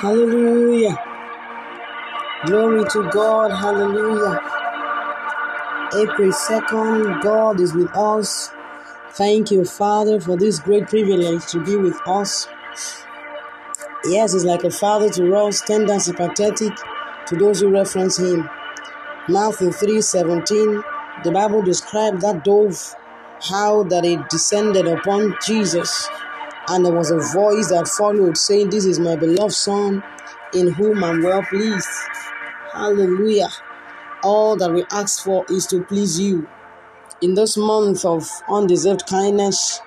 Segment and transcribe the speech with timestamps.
[0.00, 0.96] Hallelujah.
[2.46, 3.50] Glory to God.
[3.50, 4.40] Hallelujah.
[5.94, 8.50] April 2nd, God is with us.
[9.10, 12.48] Thank you, Father, for this great privilege to be with us.
[14.06, 16.72] Yes, it's like a father to us, tender and sympathetic
[17.26, 18.48] to those who reference him.
[19.28, 20.82] Matthew 3:17,
[21.22, 22.96] the Bible described that dove,
[23.42, 26.08] how that it descended upon Jesus,
[26.68, 30.02] and there was a voice that followed saying, This is my beloved Son,
[30.54, 31.88] in whom I'm well pleased.
[32.72, 33.48] Hallelujah.
[34.22, 36.48] All that we ask for is to please you.
[37.20, 39.80] In this month of undeserved kindness,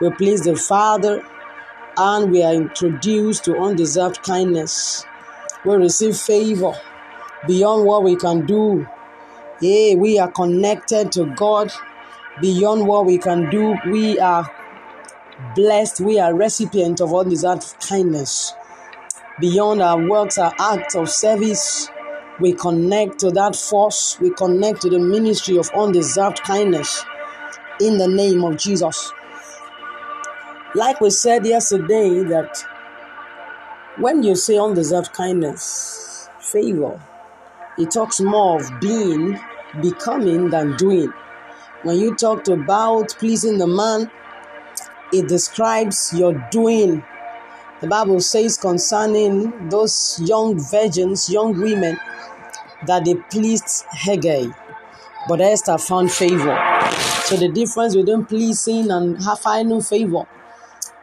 [0.00, 1.22] we please the Father
[1.96, 5.04] and we are introduced to undeserved kindness.
[5.64, 6.72] We receive favor
[7.46, 8.86] beyond what we can do.
[9.60, 11.70] Hey, we are connected to God
[12.40, 13.76] beyond what we can do.
[13.86, 14.50] We are
[15.54, 16.00] blessed.
[16.00, 18.52] We are recipient of undeserved kindness.
[19.40, 21.88] Beyond our works, our acts of service,
[22.40, 24.18] we connect to that force.
[24.20, 27.04] We connect to the ministry of undeserved kindness
[27.80, 29.12] in the name of Jesus.
[30.74, 32.64] Like we said yesterday, that
[33.98, 37.00] when you say undeserved kindness, favor,
[37.78, 39.38] it talks more of being,
[39.80, 41.12] becoming than doing.
[41.82, 44.10] When you talked about pleasing the man,
[45.12, 47.04] it describes your doing.
[47.80, 51.98] The Bible says concerning those young virgins, young women,
[52.86, 54.46] that they pleased Haggai,
[55.28, 56.58] but Esther found favor.
[57.24, 60.26] So the difference between pleasing and finding favor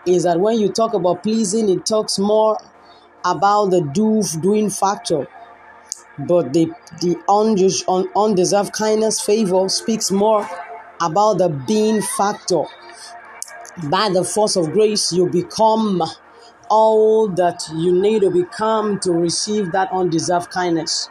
[0.05, 2.57] is that when you talk about pleasing, it talks more
[3.25, 5.27] about the do doing factor.
[6.17, 6.71] But the
[7.01, 10.47] the undeserved kindness favor speaks more
[11.01, 12.65] about the being factor.
[13.83, 16.03] By the force of grace, you become
[16.69, 21.07] all that you need to become to receive that undeserved kindness.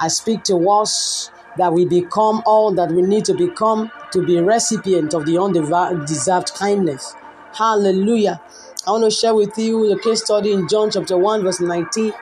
[0.00, 4.40] I speak to us that we become all that we need to become to be
[4.40, 7.14] recipient of the undeserved kindness.
[7.52, 8.40] Hallelujah.
[8.86, 12.12] I want to share with you the case study in John chapter 1, verse 19.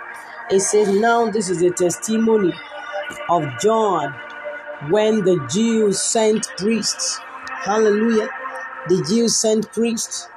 [0.50, 2.52] It says, Now this is a testimony
[3.28, 4.14] of John
[4.90, 7.20] when the Jews sent priests.
[7.46, 8.28] Hallelujah.
[8.88, 10.28] The Jews sent priests.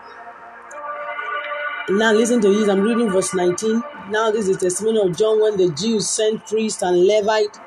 [1.90, 2.68] Now listen to this.
[2.68, 3.84] I'm reading verse 19.
[4.10, 7.58] Now this is the testimony of John when the Jews sent priests and Levite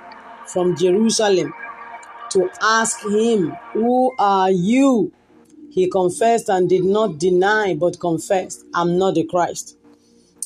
[0.52, 1.52] from Jerusalem
[2.30, 5.12] to ask him, Who are you?
[5.70, 9.78] He confessed and did not deny, but confessed, I'm not the Christ.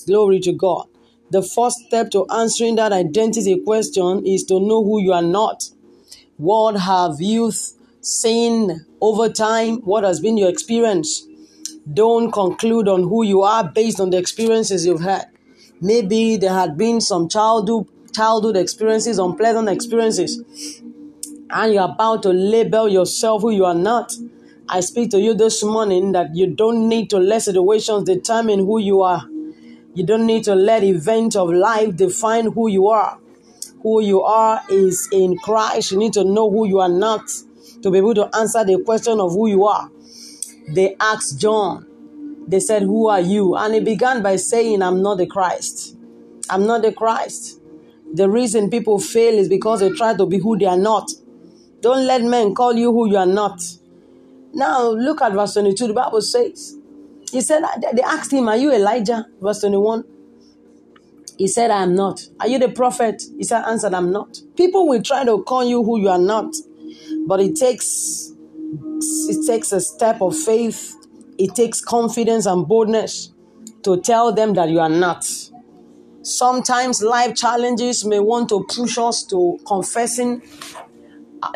[0.07, 0.87] Glory to God.
[1.31, 5.71] The first step to answering that identity question is to know who you are not.
[6.37, 7.53] What have you
[8.01, 9.77] seen over time?
[9.79, 11.27] What has been your experience?
[11.93, 15.27] Don't conclude on who you are based on the experiences you've had.
[15.81, 20.41] Maybe there had been some childhood childhood experiences, unpleasant experiences,
[21.51, 24.15] and you're about to label yourself who you are not.
[24.69, 28.81] I speak to you this morning that you don't need to let situations determine who
[28.81, 29.29] you are.
[29.95, 33.19] You don't need to let events of life define who you are.
[33.83, 35.93] Who you are is in Christ.
[35.93, 37.31] You need to know who you are not
[37.83, 39.91] to be able to answer the question of who you are.
[40.75, 41.87] They asked John,
[42.49, 43.57] they said, Who are you?
[43.57, 45.97] And he began by saying, I'm not the Christ.
[46.49, 47.61] I'm not the Christ.
[48.15, 51.11] The reason people fail is because they try to be who they are not.
[51.81, 53.61] Don't let men call you who you are not.
[54.53, 55.89] Now, look at verse 22.
[55.89, 56.77] The Bible says,
[57.31, 59.27] He said, They asked him, Are you Elijah?
[59.41, 60.05] Verse 21.
[61.39, 62.27] He said, I am not.
[62.41, 63.23] Are you the prophet?
[63.37, 64.39] He said, answered, I'm not.
[64.57, 66.55] People will try to call you who you are not,
[67.27, 68.33] but it takes
[69.29, 70.95] it takes a step of faith.
[71.39, 73.33] It takes confidence and boldness
[73.83, 75.27] to tell them that you are not.
[76.23, 80.43] Sometimes life challenges may want to push us to confessing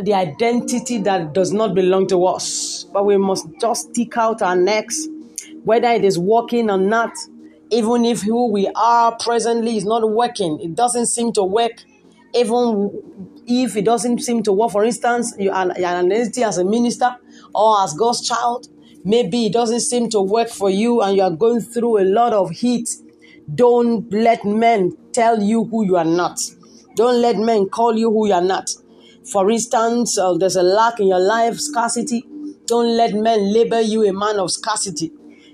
[0.03, 4.55] the identity that does not belong to us, but we must just stick out our
[4.55, 5.09] necks,
[5.65, 7.13] whether it is working or not.
[7.71, 11.73] Even if who we are presently is not working, it doesn't seem to work.
[12.35, 16.65] Even if it doesn't seem to work, for instance, you are an entity as a
[16.65, 17.17] minister
[17.55, 18.69] or as God's child,
[19.05, 22.33] maybe it doesn't seem to work for you and you are going through a lot
[22.33, 22.89] of heat.
[23.53, 26.39] Don't let men tell you who you are not.
[26.97, 28.71] Don't let men call you who you are not.
[29.31, 32.25] For instance, uh, there's a lack in your life, scarcity.
[32.67, 35.13] Don't let men label you a man of scarcity.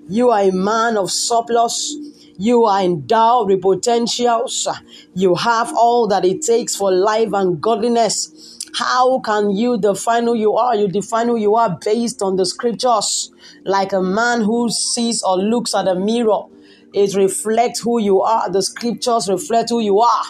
[0.09, 1.95] You are a man of surplus.
[2.39, 4.69] You are endowed with potentials.
[5.15, 8.59] You have all that it takes for life and godliness.
[8.75, 10.77] How can you define who you are?
[10.77, 13.31] You define who you are based on the scriptures,
[13.65, 16.43] like a man who sees or looks at a mirror.
[16.93, 18.51] It reflects who you are.
[18.51, 20.25] The scriptures reflect who you are.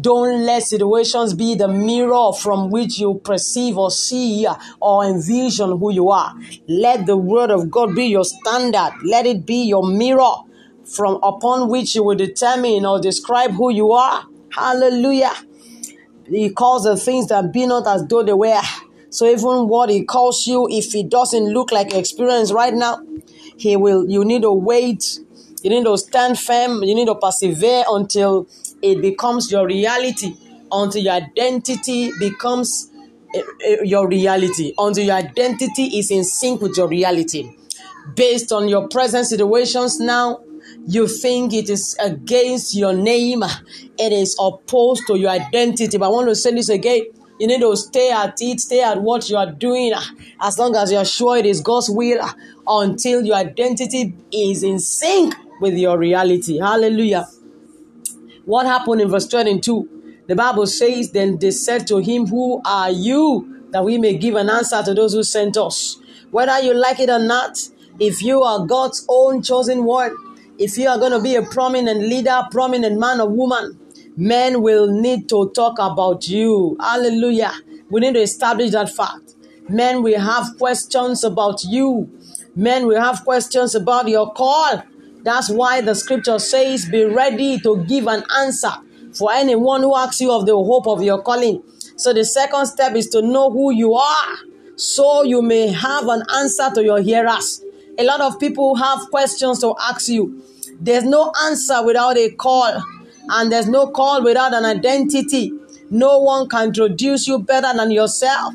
[0.00, 4.46] Don't let situations be the mirror from which you perceive or see
[4.80, 6.34] or envision who you are.
[6.68, 8.92] Let the word of God be your standard.
[9.02, 10.34] Let it be your mirror
[10.90, 14.24] from upon which you will determine or describe who you are.
[14.50, 15.32] Hallelujah.
[16.26, 18.60] He calls the things that be not as though they were.
[19.10, 23.00] So even what he calls you, if it doesn't look like experience right now,
[23.56, 24.08] he will.
[24.08, 25.18] You need to wait.
[25.62, 26.82] You need to stand firm.
[26.82, 28.46] You need to persevere until
[28.82, 30.34] it becomes your reality.
[30.70, 32.90] Until your identity becomes
[33.34, 34.74] eh, eh, your reality.
[34.76, 37.50] Until your identity is in sync with your reality.
[38.14, 40.40] Based on your present situations now,
[40.88, 45.98] you think it is against your name, it is opposed to your identity.
[45.98, 47.02] But I want to say this again.
[47.38, 49.92] You need to stay at it, stay at what you are doing,
[50.40, 52.26] as long as you are sure it is God's will,
[52.66, 56.58] until your identity is in sync with your reality.
[56.58, 57.28] Hallelujah.
[58.46, 60.24] What happened in verse 22?
[60.26, 63.66] The Bible says, Then they said to him, Who are you?
[63.72, 65.98] That we may give an answer to those who sent us.
[66.30, 67.58] Whether you like it or not,
[68.00, 70.14] if you are God's own chosen one,
[70.58, 73.78] if you are going to be a prominent leader, prominent man or woman,
[74.16, 76.76] men will need to talk about you.
[76.80, 77.52] Hallelujah.
[77.90, 79.34] We need to establish that fact.
[79.68, 82.10] Men will have questions about you.
[82.56, 84.82] Men will have questions about your call.
[85.22, 88.72] That's why the scripture says, Be ready to give an answer
[89.14, 91.62] for anyone who asks you of the hope of your calling.
[91.96, 94.36] So the second step is to know who you are
[94.76, 97.62] so you may have an answer to your hearers.
[97.98, 100.42] A lot of people have questions to ask you.
[100.80, 102.82] There's no answer without a call,
[103.28, 105.52] and there's no call without an identity.
[105.90, 108.54] No one can introduce you better than yourself.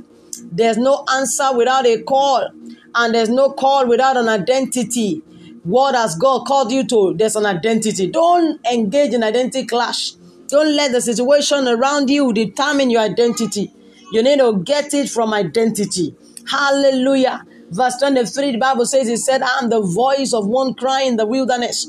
[0.52, 2.48] There's no answer without a call,
[2.96, 5.22] and there's no call without an identity.
[5.64, 7.14] What has God called you to?
[7.18, 8.08] There's an identity.
[8.08, 10.14] Don't engage in identity clash.
[10.48, 13.74] Don't let the situation around you determine your identity.
[14.12, 16.16] You need to get it from identity.
[16.50, 17.46] Hallelujah.
[17.70, 21.18] Verse 23, the Bible says, He said, I am the voice of one crying in
[21.18, 21.88] the wilderness.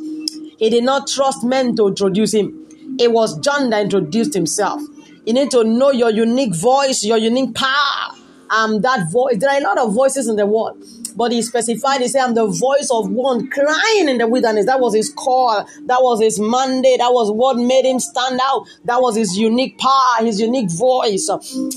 [0.59, 2.67] He did not trust men to introduce him.
[2.99, 4.81] It was John that introduced himself.
[5.27, 8.17] You need to know your unique voice, your unique power.
[8.51, 9.39] I'm that voice.
[9.39, 10.83] There are a lot of voices in the world,
[11.17, 14.67] but he specified, he said, I'm the voice of one crying in the wilderness.
[14.67, 15.67] That was his call.
[15.87, 16.99] That was his mandate.
[16.99, 18.67] That was what made him stand out.
[18.85, 21.31] That was his unique power, his unique voice.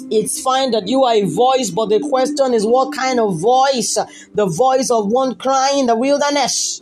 [0.10, 3.98] It's fine that you are a voice, but the question is what kind of voice?
[4.34, 6.82] The voice of one crying in the wilderness.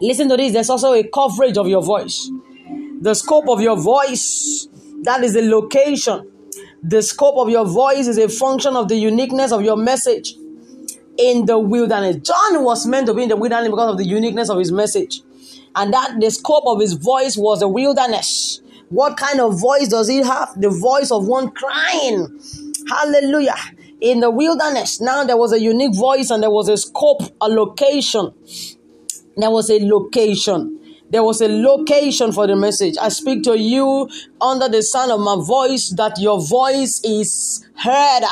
[0.00, 0.52] Listen to this.
[0.52, 2.30] There's also a coverage of your voice.
[3.00, 4.68] The scope of your voice,
[5.02, 6.30] that is the location.
[6.82, 10.34] The scope of your voice is a function of the uniqueness of your message
[11.20, 12.16] in the wilderness.
[12.16, 15.20] John was meant to be in the wilderness because of the uniqueness of his message.
[15.76, 18.60] And that the scope of his voice was the wilderness.
[18.88, 20.60] What kind of voice does he have?
[20.60, 22.40] The voice of one crying.
[22.88, 23.54] Hallelujah.
[24.00, 27.48] In the wilderness, now there was a unique voice and there was a scope, a
[27.48, 28.32] location
[29.40, 30.78] there was a location.
[31.10, 32.94] There was a location for the message.
[33.00, 34.08] I speak to you
[34.40, 38.22] under the sound of my voice that your voice is heard.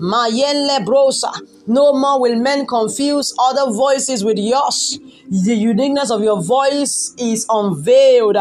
[0.00, 1.32] Mayele brosa.
[1.66, 4.98] No more will men confuse other voices with yours.
[5.30, 8.36] The uniqueness of your voice is unveiled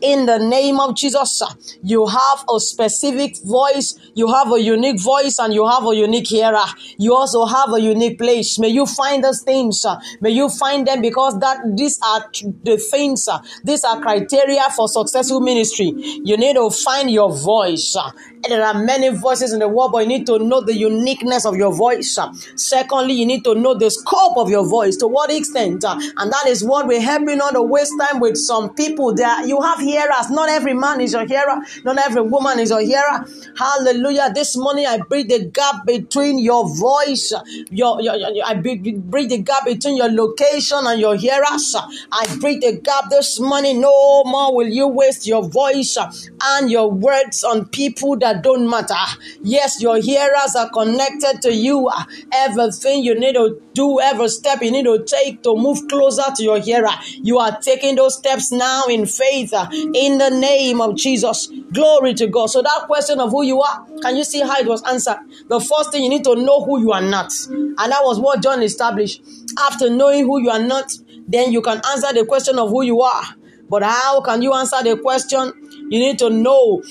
[0.00, 1.42] in the name of Jesus.
[1.82, 6.28] You have a specific voice, you have a unique voice, and you have a unique
[6.28, 6.64] hearer.
[6.98, 8.58] You also have a unique place.
[8.58, 9.84] May you find those things.
[10.20, 12.30] May you find them because that these are
[12.64, 13.28] the things,
[13.62, 15.92] these are criteria for successful ministry.
[15.96, 17.96] You need to find your voice.
[17.96, 21.46] and There are many voices in the world, but you need to know the uniqueness
[21.46, 22.18] of your voice.
[22.56, 24.96] Secondly, you need to know the scope of your voice.
[24.98, 25.84] To what extent?
[25.84, 29.14] And that is what we help you on the waste time with some people.
[29.14, 30.30] There, you have hearers.
[30.30, 31.56] Not every man is your hearer.
[31.84, 33.24] Not every woman is your hearer.
[33.56, 34.32] Hallelujah.
[34.34, 37.32] This morning I bridge the gap between your voice.
[37.70, 41.76] Your, your, your I bridge the gap between your location and your hearers.
[42.12, 43.80] I bridge the gap this morning.
[43.80, 45.96] No more will you waste your voice
[46.42, 48.94] and your words on people that that don't matter.
[49.42, 51.90] Yes, your hearers are connected to you.
[52.32, 56.42] Everything you need to do, every step you need to take to move closer to
[56.42, 56.90] your hearer,
[57.22, 61.48] you are taking those steps now in faith in the name of Jesus.
[61.72, 62.46] Glory to God.
[62.46, 65.18] So, that question of who you are, can you see how it was answered?
[65.48, 67.32] The first thing you need to know who you are not.
[67.48, 69.22] And that was what John established.
[69.58, 70.92] After knowing who you are not,
[71.26, 73.24] then you can answer the question of who you are.
[73.68, 75.52] But how can you answer the question?
[75.90, 76.82] You need to know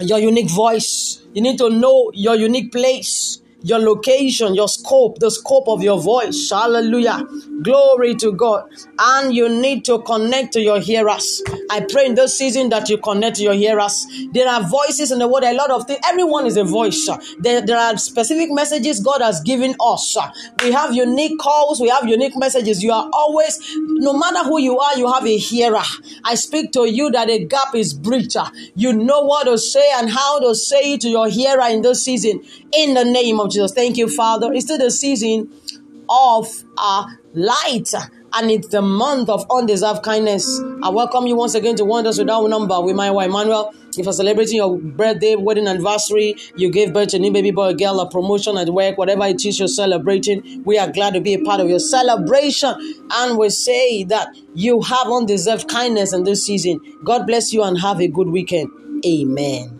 [0.00, 1.22] your unique voice.
[1.34, 3.40] You need to know your unique place.
[3.62, 6.50] Your location, your scope, the scope of your voice.
[6.50, 7.26] Hallelujah.
[7.62, 8.68] Glory to God.
[9.00, 11.42] And you need to connect to your hearers.
[11.70, 14.06] I pray in this season that you connect to your hearers.
[14.32, 16.00] There are voices in the world, a lot of things.
[16.08, 17.08] Everyone is a voice.
[17.40, 20.16] There, there are specific messages God has given us.
[20.62, 22.82] We have unique calls, we have unique messages.
[22.82, 25.82] You are always, no matter who you are, you have a hearer.
[26.24, 28.36] I speak to you that a gap is breached.
[28.74, 32.04] You know what to say and how to say it to your hearer in this
[32.04, 32.42] season.
[32.72, 33.72] In the name of Jesus.
[33.72, 34.52] Thank you, Father.
[34.52, 35.52] It's still the season
[36.08, 37.92] of uh, light
[38.34, 40.60] and it's the month of undeserved kindness.
[40.82, 43.72] I welcome you once again to Wonders Without Number with my wife Emmanuel.
[43.96, 47.74] If you're celebrating your birthday, wedding anniversary, you gave birth to a new baby boy,
[47.74, 51.34] girl, a promotion at work, whatever it is you're celebrating, we are glad to be
[51.34, 52.74] a part of your celebration.
[53.12, 56.80] And we say that you have undeserved kindness in this season.
[57.04, 58.70] God bless you and have a good weekend.
[59.04, 59.77] Amen.